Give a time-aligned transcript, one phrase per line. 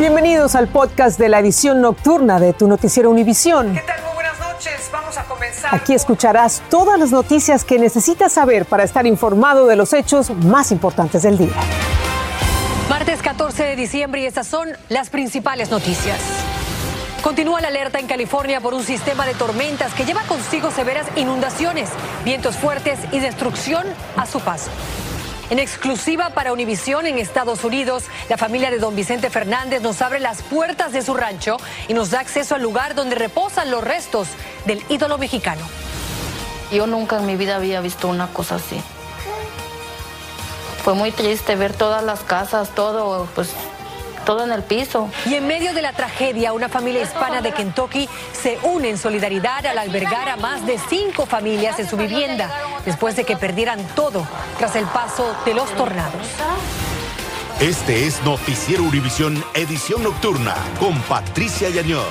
[0.00, 3.74] Bienvenidos al podcast de la edición nocturna de tu noticiero Univisión.
[3.74, 4.02] ¿Qué tal?
[4.02, 4.88] Muy buenas noches.
[4.90, 5.74] Vamos a comenzar.
[5.74, 10.72] Aquí escucharás todas las noticias que necesitas saber para estar informado de los hechos más
[10.72, 11.52] importantes del día.
[12.88, 16.18] Martes 14 de diciembre y estas son las principales noticias.
[17.22, 21.90] Continúa la alerta en California por un sistema de tormentas que lleva consigo severas inundaciones,
[22.24, 23.84] vientos fuertes y destrucción
[24.16, 24.70] a su paso.
[25.50, 30.20] En exclusiva para Univisión en Estados Unidos, la familia de don Vicente Fernández nos abre
[30.20, 31.56] las puertas de su rancho
[31.88, 34.28] y nos da acceso al lugar donde reposan los restos
[34.64, 35.62] del ídolo mexicano.
[36.70, 38.80] Yo nunca en mi vida había visto una cosa así.
[40.84, 43.50] Fue muy triste ver todas las casas, todo, pues
[44.30, 45.10] todo en el piso.
[45.26, 49.66] Y en medio de la tragedia, una familia hispana de Kentucky se une en solidaridad
[49.66, 52.48] al albergar a más de cinco familias en su vivienda
[52.84, 54.24] después de que perdieran todo
[54.56, 56.14] tras el paso de los tornados.
[57.58, 62.06] Este es Noticiero Univisión Edición Nocturna con Patricia Yañot.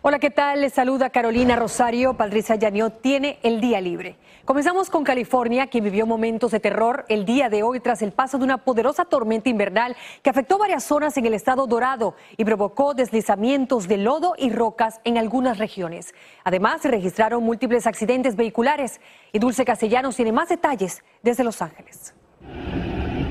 [0.00, 0.62] Hola, ¿qué tal?
[0.62, 2.14] Les saluda Carolina Rosario.
[2.14, 4.16] Patricia Yaniot tiene el día libre.
[4.50, 8.36] Comenzamos con California, quien vivió momentos de terror el día de hoy tras el paso
[8.36, 12.92] de una poderosa tormenta invernal que afectó varias zonas en el estado dorado y provocó
[12.92, 16.16] deslizamientos de lodo y rocas en algunas regiones.
[16.42, 19.00] Además, se registraron múltiples accidentes vehiculares.
[19.32, 22.12] Y Dulce Castellanos tiene más detalles desde Los Ángeles.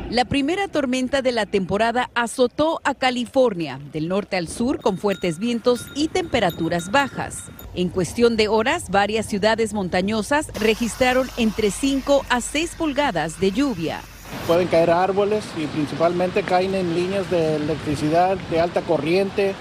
[0.10, 5.38] La primera tormenta de la temporada azotó a California, del norte al sur, con fuertes
[5.38, 7.44] vientos y temperaturas bajas.
[7.76, 14.02] En cuestión de horas, varias ciudades montañosas registraron entre 5 a 6 pulgadas de lluvia.
[14.48, 19.54] Pueden caer árboles y principalmente caen en líneas de electricidad de alta corriente,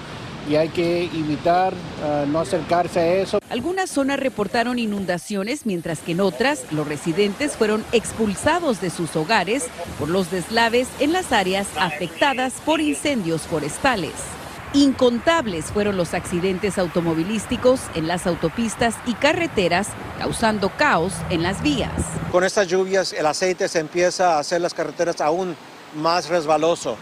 [0.49, 3.39] y hay que evitar ah, no acercarse a eso.
[3.51, 9.67] Algunas zonas reportaron inundaciones, mientras que en otras los residentes fueron expulsados de sus hogares
[9.99, 14.13] por los deslaves en las áreas afectadas por incendios forestales.
[14.75, 21.91] Incontables fueron los accidentes automovilísticos en las autopistas y carreteras, causando caos en las vías.
[22.31, 25.57] Con estas lluvias el aceite se empieza a hacer las carreteras aún
[25.97, 26.99] más resbaloso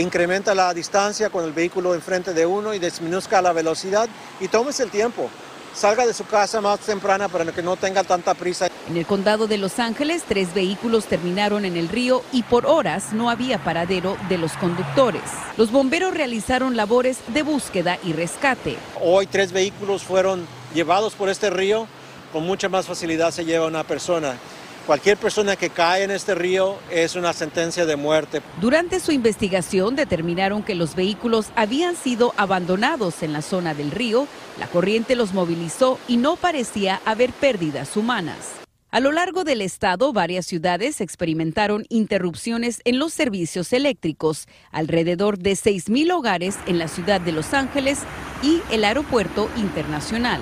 [0.00, 4.08] incrementa la distancia con el vehículo enfrente de uno y disminuzca la velocidad
[4.40, 5.30] y tómese el tiempo.
[5.74, 8.68] Salga de su casa más temprana para que no tenga tanta prisa.
[8.88, 13.12] En el condado de Los Ángeles, tres vehículos terminaron en el río y por horas
[13.12, 15.22] no había paradero de los conductores.
[15.58, 18.78] Los bomberos realizaron labores de búsqueda y rescate.
[19.02, 21.86] Hoy tres vehículos fueron llevados por este río.
[22.32, 24.36] Con mucha más facilidad se lleva una persona.
[24.86, 28.40] Cualquier persona que cae en este río es una sentencia de muerte.
[28.60, 34.28] Durante su investigación determinaron que los vehículos habían sido abandonados en la zona del río,
[34.60, 38.52] la corriente los movilizó y no parecía haber pérdidas humanas.
[38.92, 45.52] A lo largo del estado, varias ciudades experimentaron interrupciones en los servicios eléctricos, alrededor de
[45.52, 47.98] 6.000 hogares en la ciudad de Los Ángeles
[48.40, 50.40] y el aeropuerto internacional.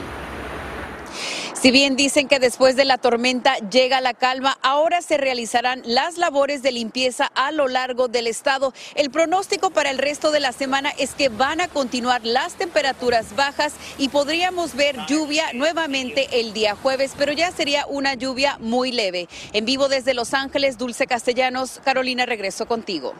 [1.64, 6.18] Si bien dicen que después de la tormenta llega la calma, ahora se realizarán las
[6.18, 8.74] labores de limpieza a lo largo del estado.
[8.94, 13.34] El pronóstico para el resto de la semana es que van a continuar las temperaturas
[13.34, 18.92] bajas y podríamos ver lluvia nuevamente el día jueves, pero ya sería una lluvia muy
[18.92, 19.26] leve.
[19.54, 23.14] En vivo desde Los Ángeles, Dulce Castellanos, Carolina, regreso contigo.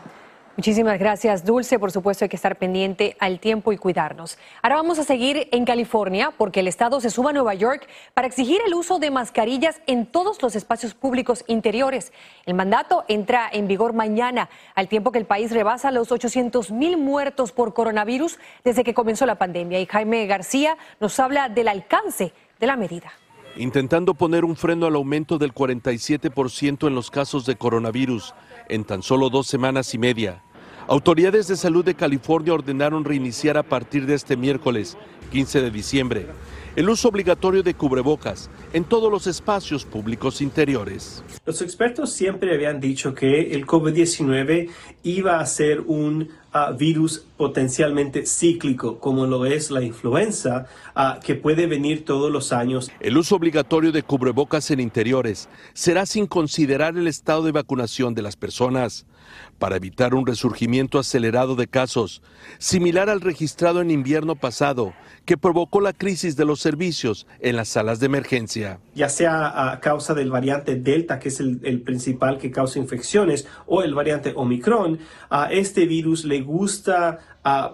[0.57, 1.79] Muchísimas gracias, Dulce.
[1.79, 4.37] Por supuesto, hay que estar pendiente al tiempo y cuidarnos.
[4.61, 8.25] Ahora vamos a seguir en California porque el Estado se suma a Nueva York para
[8.25, 12.13] exigir el uso de mascarillas en todos los espacios públicos interiores.
[12.45, 16.95] El mandato entra en vigor mañana, al tiempo que el país rebasa los 800 mil
[16.95, 19.81] muertos por coronavirus desde que comenzó la pandemia.
[19.81, 23.11] Y Jaime García nos habla del alcance de la medida
[23.57, 28.33] intentando poner un freno al aumento del 47% en los casos de coronavirus
[28.67, 30.43] en tan solo dos semanas y media.
[30.87, 34.95] Autoridades de salud de California ordenaron reiniciar a partir de este miércoles,
[35.31, 36.27] 15 de diciembre,
[36.75, 41.23] el uso obligatorio de cubrebocas en todos los espacios públicos interiores.
[41.43, 44.69] Los expertos siempre habían dicho que el COVID-19
[45.01, 51.33] iba a ser un uh, virus potencialmente cíclico, como lo es la influenza, uh, que
[51.33, 52.91] puede venir todos los años.
[52.99, 58.21] El uso obligatorio de cubrebocas en interiores será sin considerar el estado de vacunación de
[58.21, 59.07] las personas
[59.59, 62.21] para evitar un resurgimiento acelerado de casos,
[62.57, 64.93] similar al registrado en invierno pasado,
[65.25, 68.79] que provocó la crisis de los servicios en las salas de emergencia.
[68.93, 73.81] Ya sea a causa del variante Delta, que es el, principal que causa infecciones, o
[73.81, 74.99] el variante Omicron,
[75.29, 77.19] a este virus le gusta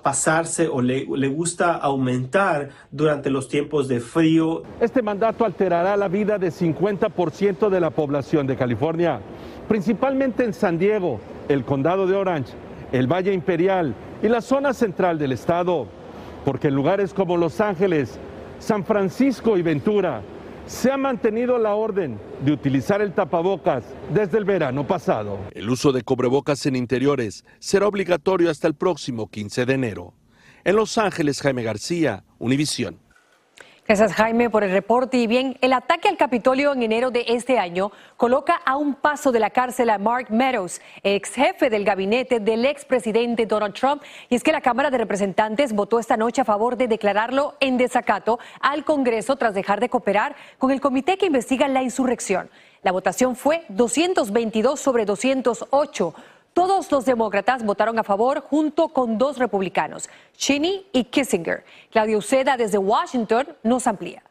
[0.03, 4.63] pasarse o le, le, gusta aumentar durante los tiempos de frío.
[4.81, 9.21] Este mandato alterará la vida de 50% de la población de California,
[9.69, 11.21] principalmente en San Diego,
[11.53, 12.53] el condado de Orange,
[12.91, 15.87] el Valle Imperial y la zona central del estado,
[16.45, 18.19] porque en lugares como Los Ángeles,
[18.59, 20.21] San Francisco y Ventura
[20.65, 23.83] se ha mantenido la orden de utilizar el tapabocas
[24.13, 25.39] desde el verano pasado.
[25.51, 30.13] El uso de cubrebocas en interiores será obligatorio hasta el próximo 15 de enero.
[30.63, 32.99] En Los Ángeles, Jaime García, Univisión.
[33.91, 35.17] Gracias Jaime por el reporte.
[35.17, 39.33] Y bien, el ataque al Capitolio en enero de este año coloca a un paso
[39.33, 44.01] de la cárcel a Mark Meadows, ex jefe del gabinete del expresidente Donald Trump.
[44.29, 47.75] Y es que la Cámara de Representantes votó esta noche a favor de declararlo en
[47.75, 52.49] desacato al Congreso tras dejar de cooperar con el comité que investiga la insurrección.
[52.83, 56.13] La votación fue 222 sobre 208.
[56.53, 61.63] Todos los demócratas votaron a favor junto con dos republicanos, Cheney y Kissinger.
[61.91, 64.21] Claudio Uceda desde Washington nos amplía.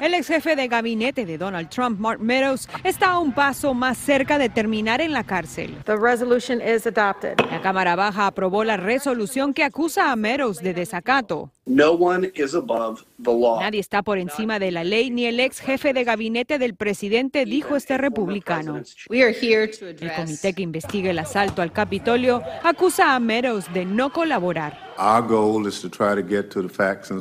[0.00, 3.96] El ex jefe de gabinete de Donald Trump, Mark Meadows, está a un paso más
[3.96, 5.76] cerca de terminar en la cárcel.
[5.86, 11.52] La Cámara Baja aprobó la resolución que acusa a Meadows de desacato.
[13.60, 17.44] Nadie está por encima de la ley, ni el ex jefe de gabinete del presidente,
[17.44, 18.82] dijo este republicano.
[19.10, 24.85] El comité que investiga el asalto al Capitolio acusa a Meadows de no colaborar.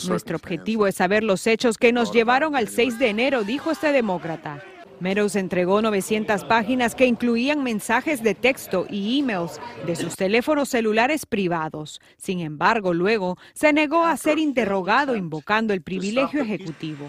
[0.08, 3.92] Nuestro objetivo es saber los hechos que nos llevaron al 6 de enero, dijo este
[3.92, 4.64] demócrata.
[5.00, 11.26] Meadows entregó 900 páginas que incluían mensajes de texto y emails de sus teléfonos celulares
[11.26, 12.00] privados.
[12.18, 17.08] Sin embargo, luego se negó a ser interrogado invocando el privilegio ejecutivo,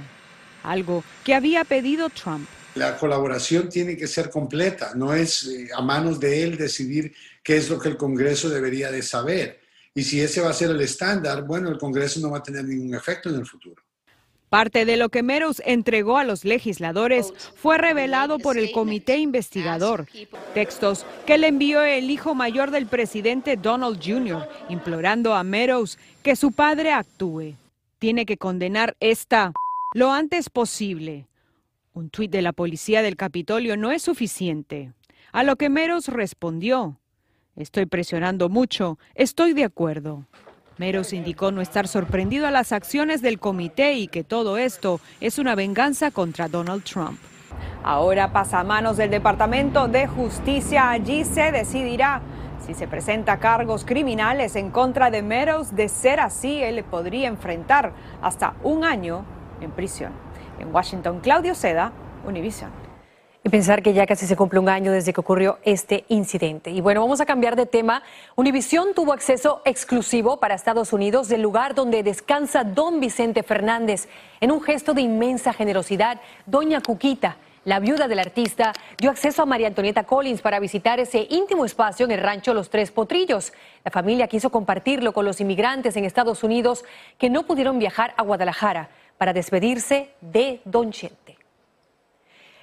[0.64, 2.48] algo que había pedido Trump.
[2.74, 7.56] La colaboración tiene que ser completa, no es eh, a manos de él decidir qué
[7.56, 9.65] es lo que el Congreso debería de saber.
[9.96, 12.66] Y si ese va a ser el estándar, bueno, el Congreso no va a tener
[12.66, 13.82] ningún efecto en el futuro.
[14.50, 20.06] Parte de lo que Meadows entregó a los legisladores fue revelado por el comité investigador.
[20.52, 26.36] Textos que le envió el hijo mayor del presidente Donald Jr., implorando a Meadows que
[26.36, 27.54] su padre actúe.
[27.98, 29.54] Tiene que condenar esta
[29.94, 31.24] lo antes posible.
[31.94, 34.92] Un tuit de la policía del Capitolio no es suficiente.
[35.32, 36.98] A lo que Meadows respondió,
[37.56, 40.24] Estoy presionando mucho, estoy de acuerdo.
[40.76, 45.38] Meros indicó no estar sorprendido a las acciones del comité y que todo esto es
[45.38, 47.18] una venganza contra Donald Trump.
[47.82, 50.90] Ahora pasa a manos del Departamento de Justicia.
[50.90, 52.20] Allí se decidirá
[52.66, 55.74] si se presenta cargos criminales en contra de Meadows.
[55.74, 59.24] De ser así, él podría enfrentar hasta un año
[59.62, 60.12] en prisión.
[60.58, 61.92] En Washington, Claudio Seda,
[62.26, 62.85] Univision.
[63.46, 66.72] Y pensar que ya casi se cumple un año desde que ocurrió este incidente.
[66.72, 68.02] Y bueno, vamos a cambiar de tema.
[68.34, 74.08] Univisión tuvo acceso exclusivo para Estados Unidos del lugar donde descansa don Vicente Fernández.
[74.40, 79.46] En un gesto de inmensa generosidad, doña Cuquita, la viuda del artista, dio acceso a
[79.46, 83.52] María Antonieta Collins para visitar ese íntimo espacio en el rancho Los Tres Potrillos.
[83.84, 86.84] La familia quiso compartirlo con los inmigrantes en Estados Unidos
[87.16, 88.88] que no pudieron viajar a Guadalajara
[89.18, 91.25] para despedirse de don Chente.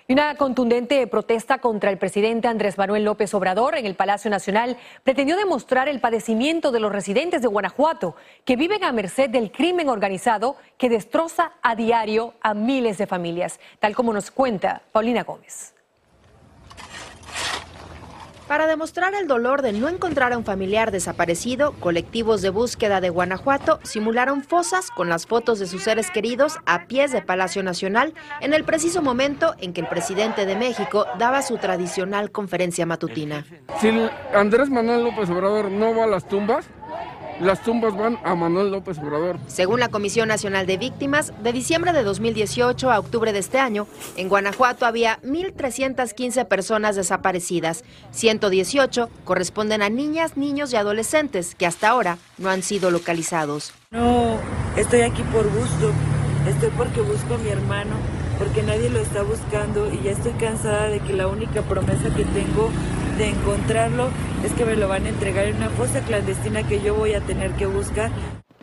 [0.08, 4.78] Y una contundente protesta contra el presidente Andrés Manuel López Obrador en el Palacio Nacional
[5.04, 9.88] pretendió demostrar el padecimiento de los residentes de Guanajuato que viven a merced del crimen
[9.88, 15.74] organizado que destroza a diario a miles de familias, tal como nos cuenta Paulina Gómez.
[18.48, 23.10] Para demostrar el dolor de no encontrar a un familiar desaparecido, colectivos de búsqueda de
[23.10, 28.14] Guanajuato simularon fosas con las fotos de sus seres queridos a pies de Palacio Nacional
[28.42, 33.46] en el preciso momento en que el presidente de México daba su tradicional conferencia matutina.
[33.80, 33.90] Si
[34.34, 36.66] Andrés Manuel López Obrador no va a las tumbas,
[37.40, 39.38] las tumbas van a Manuel López Obrador.
[39.48, 43.88] Según la Comisión Nacional de Víctimas, de diciembre de 2018 a octubre de este año,
[44.16, 47.84] en Guanajuato había 1.315 personas desaparecidas.
[48.12, 53.74] 118 corresponden a niñas, niños y adolescentes que hasta ahora no han sido localizados.
[53.92, 54.38] No,
[54.76, 55.92] estoy aquí por gusto.
[56.48, 57.96] Estoy porque busco a mi hermano,
[58.44, 62.26] porque nadie lo está buscando y ya estoy cansada de que la única promesa que
[62.26, 62.70] tengo
[63.18, 64.10] de encontrarlo
[64.44, 67.22] es que me lo van a entregar en una fosa clandestina que yo voy a
[67.22, 68.12] tener que buscar.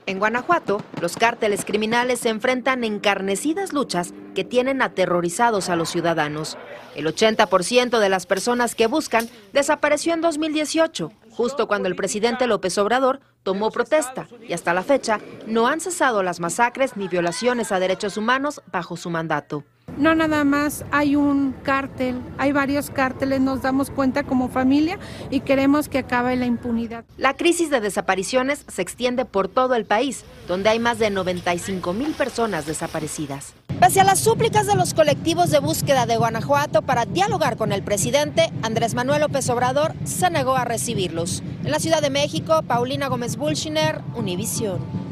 [0.05, 6.59] En Guanajuato, los cárteles criminales se enfrentan encarnecidas luchas que tienen aterrorizados a los ciudadanos.
[6.95, 11.11] El 80% de las personas que buscan desapareció en 2018,
[11.41, 16.23] justo cuando el presidente López Obrador tomó protesta y hasta la fecha no han cesado
[16.23, 19.65] las masacres ni violaciones a derechos humanos bajo su mandato.
[20.00, 25.40] No nada más hay un cártel, hay varios cárteles, nos damos cuenta como familia y
[25.40, 27.04] queremos que acabe la impunidad.
[27.19, 31.92] La crisis de desapariciones se extiende por todo el país, donde hay más de 95
[31.92, 33.52] mil personas desaparecidas.
[33.78, 37.83] Pese a las súplicas de los colectivos de búsqueda de Guanajuato para dialogar con el
[37.83, 41.42] presidente, Andrés Manuel López Obrador se negó a recibirlos.
[41.62, 45.10] En la Ciudad de México, Paulina Gómez Bulchiner, Univisión.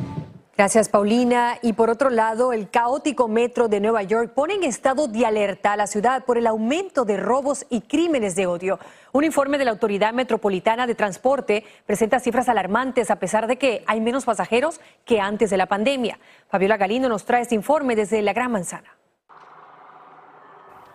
[0.59, 1.57] Gracias, Paulina.
[1.63, 5.75] Y por otro lado, el caótico metro de Nueva York pone en estado de alerta
[5.75, 8.81] a la ciudad por el aumento de robos y crímenes de odio.
[9.13, 13.85] Un informe de la Autoridad Metropolitana de Transporte presenta cifras alarmantes a pesar de que
[13.87, 16.19] hay menos pasajeros que antes de la pandemia.
[16.49, 18.97] Fabiola Galindo nos trae este informe desde la Gran Manzana.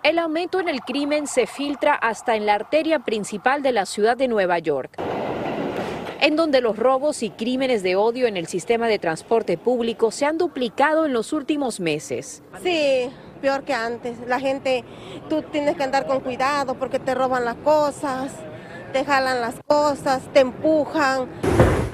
[0.04, 4.18] El aumento en el crimen se filtra hasta en la arteria principal de la ciudad
[4.18, 5.13] de Nueva York
[6.24, 10.26] en donde los robos y crímenes de odio en el sistema de transporte público se
[10.26, 12.42] han duplicado en los últimos meses.
[12.64, 13.10] Sí,
[13.42, 14.16] peor que antes.
[14.26, 14.86] La gente,
[15.30, 18.32] tú tienes que andar con cuidado porque te roban las cosas,
[18.94, 21.28] te jalan las cosas, te empujan.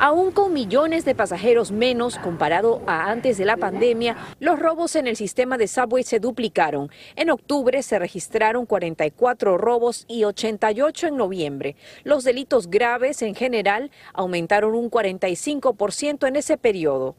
[0.01, 5.07] Aún con millones de pasajeros menos comparado a antes de la pandemia, los robos en
[5.07, 6.89] el sistema de subway se duplicaron.
[7.17, 11.75] En octubre se registraron 44 robos y 88 en noviembre.
[12.05, 17.15] Los delitos graves en general aumentaron un 45% en ese periodo.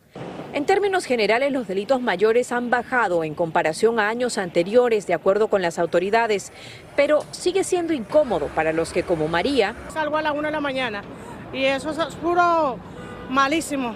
[0.55, 5.49] En términos generales, los delitos mayores han bajado en comparación a años anteriores, de acuerdo
[5.49, 6.51] con las autoridades,
[6.97, 10.61] pero sigue siendo incómodo para los que, como María, salgo a la una de la
[10.61, 11.05] mañana
[11.53, 12.79] y eso es puro
[13.29, 13.95] malísimo.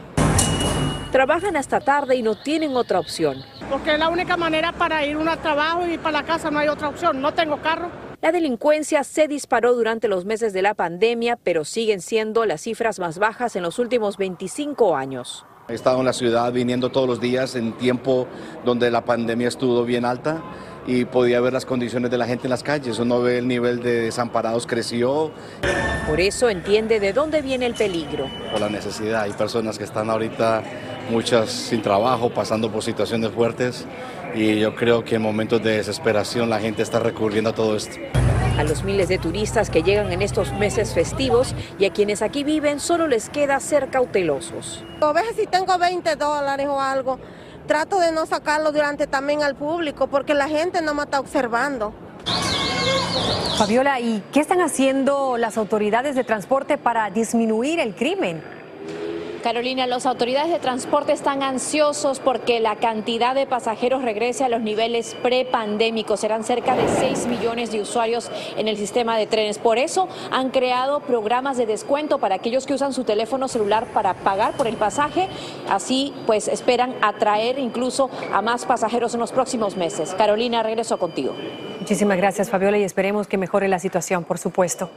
[1.13, 3.43] Trabajan hasta tarde y no tienen otra opción.
[3.71, 6.59] Porque es la única manera para ir uno al trabajo y para la casa no
[6.59, 7.21] hay otra opción.
[7.21, 7.89] No tengo carro.
[8.21, 12.99] La delincuencia se disparó durante los meses de la pandemia, pero siguen siendo las cifras
[12.99, 15.47] más bajas en los últimos 25 años.
[15.69, 18.27] He estado en la ciudad viniendo todos los días en tiempo
[18.65, 20.43] donde la pandemia estuvo bien alta
[20.87, 22.99] y podía ver las condiciones de la gente en las calles.
[22.99, 25.31] Uno ve el nivel de desamparados creció.
[26.07, 28.29] Por eso entiende de dónde viene el peligro.
[28.51, 29.23] Por la necesidad.
[29.23, 30.63] Hay personas que están ahorita,
[31.11, 33.87] muchas sin trabajo, pasando por situaciones fuertes
[34.35, 37.97] y yo creo que en momentos de desesperación la gente está recurriendo a todo esto.
[38.59, 42.45] A los miles de turistas que llegan en estos meses festivos y a quienes aquí
[42.45, 44.85] viven solo les queda ser cautelosos.
[45.01, 47.19] A veces si tengo 20 dólares o algo,
[47.67, 51.93] trato de no sacarlo durante también al público porque la gente no me está observando.
[53.59, 58.43] Fabiola, ¿y qué están haciendo las autoridades de transporte para disminuir el crimen?
[59.45, 64.63] Carolina, las autoridades de transporte están ansiosos porque la cantidad de pasajeros regrese a los
[64.63, 66.21] niveles prepandémicos.
[66.21, 69.59] Serán cerca de 6 millones de usuarios en el sistema de trenes.
[69.59, 74.15] Por eso han creado programas de descuento para aquellos que usan su teléfono celular para
[74.15, 75.29] pagar por el pasaje.
[75.69, 80.15] Así, pues, esperan atraer incluso a más pasajeros en los próximos meses.
[80.15, 81.35] Carolina, regreso contigo.
[81.81, 84.89] Muchísimas gracias, Fabiola, y esperemos que mejore la situación, por supuesto.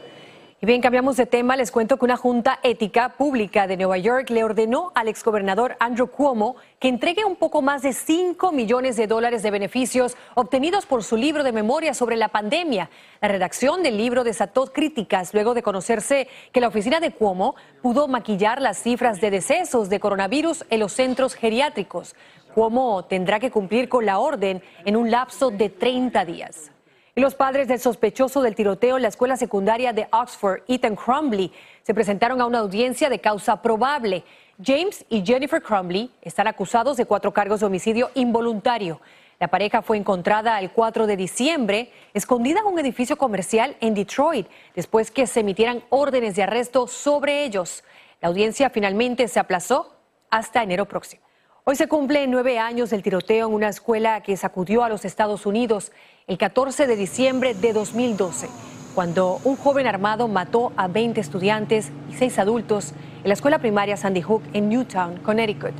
[0.59, 1.55] Y bien, cambiamos de tema.
[1.55, 6.07] Les cuento que una junta ética pública de Nueva York le ordenó al exgobernador Andrew
[6.07, 11.03] Cuomo que entregue un poco más de 5 millones de dólares de beneficios obtenidos por
[11.03, 12.89] su libro de memoria sobre la pandemia.
[13.21, 18.07] La redacción del libro desató críticas luego de conocerse que la oficina de Cuomo pudo
[18.07, 22.15] maquillar las cifras de decesos de coronavirus en los centros geriátricos.
[22.55, 26.71] Cuomo tendrá que cumplir con la orden en un lapso de 30 días.
[27.17, 31.51] Y los padres del sospechoso del tiroteo en la escuela secundaria de Oxford, Ethan Crumbley,
[31.81, 34.23] se presentaron a una audiencia de causa probable.
[34.63, 39.01] James y Jennifer Crumbley están acusados de cuatro cargos de homicidio involuntario.
[39.39, 44.47] La pareja fue encontrada el 4 de diciembre escondida en un edificio comercial en Detroit
[44.75, 47.83] después que se emitieran órdenes de arresto sobre ellos.
[48.21, 49.95] La audiencia finalmente se aplazó
[50.29, 51.26] hasta enero próximo.
[51.69, 55.45] Hoy se cumplen nueve años del tiroteo en una escuela que sacudió a los Estados
[55.45, 55.91] Unidos
[56.25, 58.47] el 14 de diciembre de 2012,
[58.95, 63.97] cuando un joven armado mató a 20 estudiantes y seis adultos en la escuela primaria
[63.97, 65.73] Sandy Hook en Newtown, Connecticut.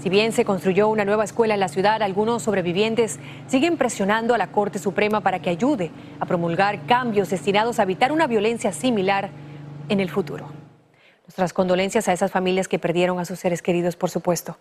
[0.00, 4.38] Si bien se construyó una nueva escuela en la ciudad, algunos sobrevivientes siguen presionando a
[4.38, 9.30] la Corte Suprema para que ayude a promulgar cambios destinados a evitar una violencia similar
[9.88, 10.46] en el futuro.
[11.24, 14.58] Nuestras condolencias a esas familias que perdieron a sus seres queridos, por supuesto.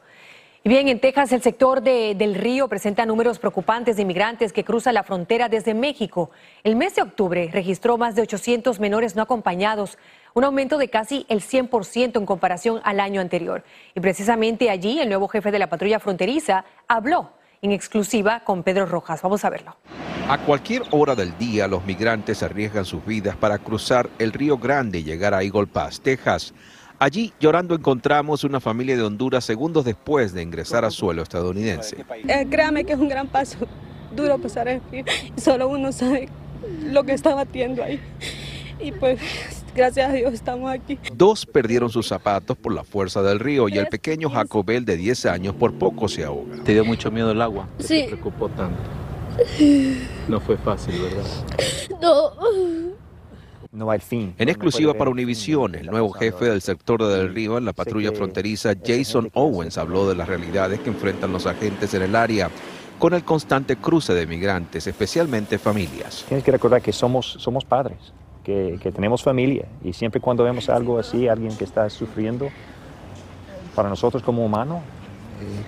[0.66, 4.94] Y bien, en Texas el sector del río presenta números preocupantes de inmigrantes que cruzan
[4.94, 6.32] la frontera desde México.
[6.64, 9.98] El mes de octubre registró más de 800 menores no acompañados,
[10.34, 13.66] un aumento de casi el 100% en comparación al año anterior.
[13.94, 18.86] Y precisamente allí el nuevo jefe de la patrulla fronteriza habló en exclusiva con Pedro
[18.86, 19.22] Rojas.
[19.22, 19.76] Vamos a verlo.
[20.30, 25.00] A cualquier hora del día los migrantes arriesgan sus vidas para cruzar el Río Grande
[25.00, 26.54] y llegar a Eagle Pass, Texas.
[27.04, 31.98] Allí, llorando, encontramos una familia de Honduras segundos después de ingresar a suelo estadounidense.
[32.30, 33.58] Eh, créame que es un gran paso
[34.16, 35.04] duro pasar el frío.
[35.36, 36.30] Solo uno sabe
[36.86, 38.00] lo que está batiendo ahí.
[38.80, 39.20] Y pues
[39.76, 40.98] gracias a Dios estamos aquí.
[41.14, 45.26] Dos perdieron sus zapatos por la fuerza del río y el pequeño Jacobel de 10
[45.26, 46.64] años por poco se ahoga.
[46.64, 47.68] ¿Te dio mucho miedo el agua?
[47.80, 48.04] Sí.
[48.04, 48.80] ¿Te preocupó tanto?
[50.30, 51.26] No fue fácil, ¿verdad?
[52.02, 52.32] No.
[53.74, 54.36] No hay fin.
[54.38, 58.74] En exclusiva para Univisión, el nuevo jefe del sector del río en la patrulla fronteriza,
[58.86, 62.52] Jason Owens, habló de las realidades que enfrentan los agentes en el área
[63.00, 66.24] con el constante cruce de migrantes, especialmente familias.
[66.28, 67.98] Tienes que recordar que somos, somos padres,
[68.44, 72.50] que, que tenemos familia y siempre cuando vemos algo así, alguien que está sufriendo,
[73.76, 74.84] para nosotros como humanos,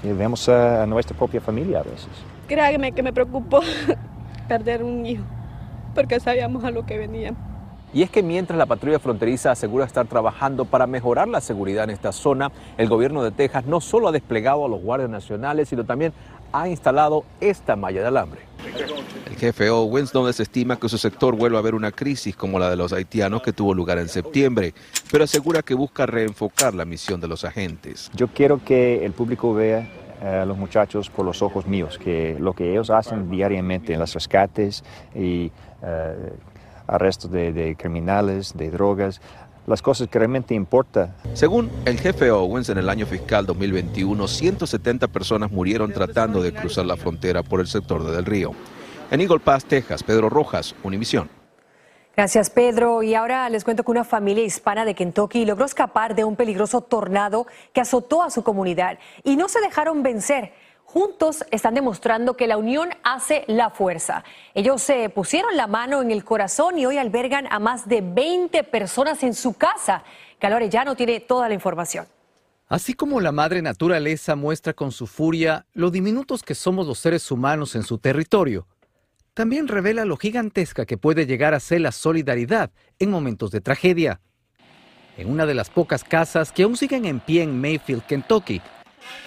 [0.03, 2.07] eh, vemos a, a nuestra propia familia a veces.
[2.47, 3.61] Créame que me preocupó
[4.47, 5.23] perder un hijo,
[5.95, 7.44] porque sabíamos a lo que veníamos.
[7.95, 11.91] Y es que mientras la patrulla fronteriza asegura estar trabajando para mejorar la seguridad en
[11.91, 15.85] esta zona, el gobierno de Texas no solo ha desplegado a los guardias nacionales, sino
[15.85, 16.11] también
[16.51, 18.41] ha instalado esta malla de alambre.
[19.29, 22.69] El jefe Owens no desestima que su sector vuelva a ver una crisis como la
[22.69, 24.73] de los haitianos que tuvo lugar en septiembre,
[25.09, 28.11] pero asegura que busca reenfocar la misión de los agentes.
[28.13, 29.87] Yo quiero que el público vea
[30.21, 34.01] eh, a los muchachos por los ojos míos, que lo que ellos hacen diariamente en
[34.01, 34.83] los rescates
[35.15, 35.49] y
[35.81, 36.33] eh,
[36.87, 39.21] arrestos de, de criminales, de drogas,
[39.67, 41.15] las cosas que realmente importan.
[41.33, 46.85] Según el jefe Owens, en el año fiscal 2021, 170 personas murieron tratando de cruzar
[46.85, 48.51] la frontera por el sector de Del Río.
[49.11, 51.29] En Eagle Pass, Texas, Pedro Rojas, Univisión.
[52.15, 53.03] Gracias, Pedro.
[53.03, 56.81] Y ahora les cuento que una familia hispana de Kentucky logró escapar de un peligroso
[56.81, 60.53] tornado que azotó a su comunidad y no se dejaron vencer.
[60.95, 64.23] Juntos están demostrando que la unión hace la fuerza.
[64.53, 68.63] Ellos se pusieron la mano en el corazón y hoy albergan a más de 20
[68.63, 70.05] personas en su casa.
[70.69, 72.07] Ya no tiene toda la información.
[72.69, 77.29] Así como la madre naturaleza muestra con su furia lo diminutos que somos los seres
[77.29, 78.65] humanos en su territorio,
[79.33, 84.21] también revela lo gigantesca que puede llegar a ser la solidaridad en momentos de tragedia.
[85.17, 88.61] En una de las pocas casas que aún siguen en pie en Mayfield, Kentucky,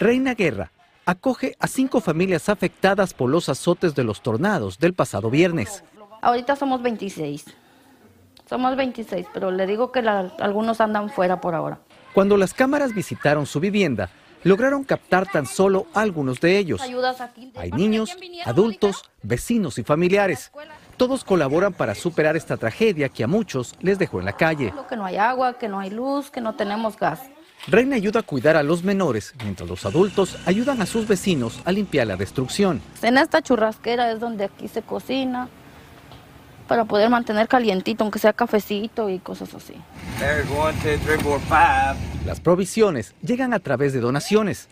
[0.00, 0.72] Reina Guerra
[1.12, 5.82] acoge a cinco familias afectadas por los azotes de los tornados del pasado viernes.
[6.20, 7.46] Ahorita somos 26.
[8.46, 11.78] Somos 26, pero le digo que la- algunos andan fuera por ahora.
[12.12, 14.10] Cuando las cámaras visitaron su vivienda,
[14.44, 16.82] lograron captar tan solo a algunos de ellos.
[17.56, 20.52] Hay niños, adultos, vecinos y familiares.
[20.98, 24.74] Todos colaboran para superar esta tragedia que a muchos les dejó en la calle.
[24.90, 27.20] Que no hay agua, que no hay luz, que no tenemos gas.
[27.66, 31.72] Reina ayuda a cuidar a los menores, mientras los adultos ayudan a sus vecinos a
[31.72, 32.80] limpiar la destrucción.
[33.02, 35.48] En esta churrasquera es donde aquí se cocina
[36.66, 39.74] para poder mantener calientito, aunque sea cafecito y cosas así.
[42.26, 44.68] Las provisiones llegan a través de donaciones.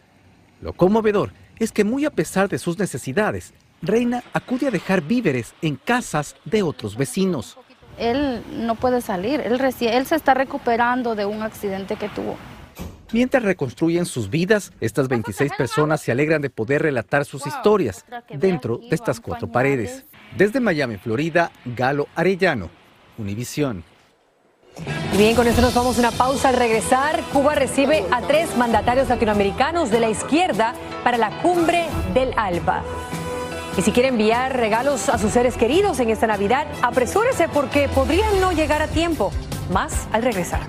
[0.60, 5.54] Lo conmovedor es que muy a pesar de sus necesidades, Reina acude a dejar víveres
[5.62, 7.58] en casas de otros vecinos.
[7.98, 12.36] Él no puede salir, él, él se está recuperando de un accidente que tuvo.
[13.12, 18.78] Mientras reconstruyen sus vidas, estas 26 personas se alegran de poder relatar sus historias dentro
[18.78, 20.04] de estas cuatro paredes.
[20.36, 22.68] Desde Miami, Florida, Galo Arellano,
[23.18, 23.84] Univisión.
[25.14, 26.50] Y bien, con esto nos vamos a una pausa.
[26.50, 32.32] Al regresar, Cuba recibe a tres mandatarios latinoamericanos de la izquierda para la cumbre del
[32.36, 32.82] ALBA.
[33.78, 38.40] Y si quiere enviar regalos a sus seres queridos en esta Navidad, apresúrese porque podrían
[38.40, 39.32] no llegar a tiempo.
[39.70, 40.60] Más al regresar.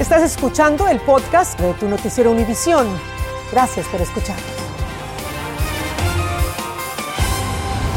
[0.00, 2.86] Estás escuchando el podcast de tu noticiero Univisión.
[3.52, 4.38] Gracias por escuchar.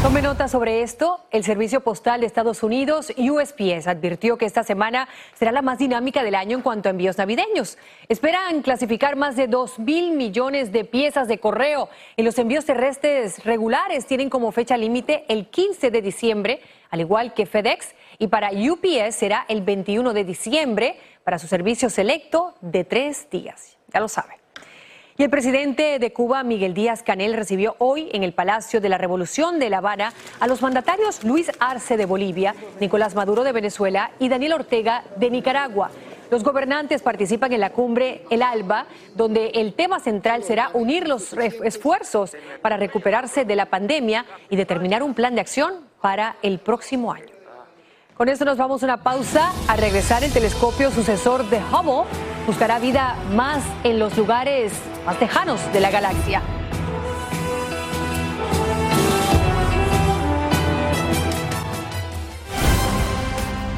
[0.02, 1.20] Tome nota sobre esto.
[1.30, 6.22] El Servicio Postal de Estados Unidos, USPS, advirtió que esta semana será la más dinámica
[6.22, 7.78] del año en cuanto a envíos navideños.
[8.10, 11.88] Esperan clasificar más de 2 mil millones de piezas de correo.
[12.18, 17.32] Y los envíos terrestres regulares tienen como fecha límite el 15 de diciembre, al igual
[17.32, 17.94] que FedEx.
[18.18, 23.76] Y para UPS será el 21 de diciembre para su servicio selecto de tres días.
[23.92, 24.38] Ya lo sabe.
[25.16, 28.98] Y el presidente de Cuba, Miguel Díaz Canel, recibió hoy en el Palacio de la
[28.98, 34.10] Revolución de La Habana a los mandatarios Luis Arce de Bolivia, Nicolás Maduro de Venezuela
[34.18, 35.92] y Daniel Ortega de Nicaragua.
[36.32, 41.32] Los gobernantes participan en la cumbre El Alba, donde el tema central será unir los
[41.32, 47.12] esfuerzos para recuperarse de la pandemia y determinar un plan de acción para el próximo
[47.12, 47.33] año.
[48.16, 49.52] Con esto nos vamos a una pausa.
[49.66, 52.08] Al regresar, el telescopio sucesor de Hubble
[52.46, 54.72] buscará vida más en los lugares
[55.04, 56.40] más lejanos de la galaxia.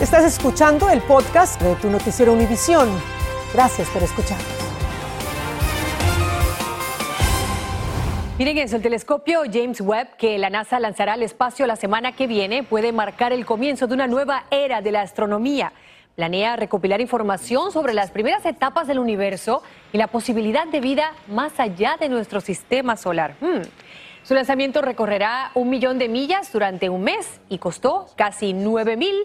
[0.00, 2.90] Estás escuchando el podcast de tu noticiero Univisión.
[3.54, 4.65] Gracias por escuchar.
[8.38, 12.26] Miren eso, el telescopio James Webb que la NASA lanzará al espacio la semana que
[12.26, 15.72] viene puede marcar el comienzo de una nueva era de la astronomía.
[16.16, 21.58] Planea recopilar información sobre las primeras etapas del universo y la posibilidad de vida más
[21.58, 23.36] allá de nuestro sistema solar.
[23.40, 23.62] Hmm.
[24.22, 29.16] Su lanzamiento recorrerá un millón de millas durante un mes y costó casi 9 mil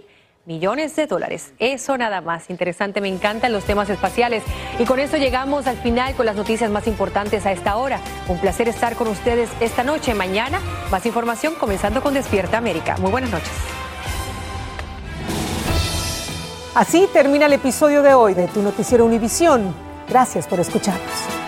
[0.45, 1.54] millones de dólares.
[1.60, 2.49] Eso nada más.
[2.49, 4.43] Interesante, me encantan los temas espaciales.
[4.80, 7.99] Y con esto llegamos al final con las noticias más importantes a esta hora.
[8.27, 10.13] Un placer estar con ustedes esta noche.
[10.13, 12.97] Mañana, más información comenzando con Despierta América.
[12.97, 13.51] Muy buenas noches.
[16.73, 19.75] Así termina el episodio de hoy de Tu Noticiero Univisión.
[20.08, 21.40] Gracias por escucharnos.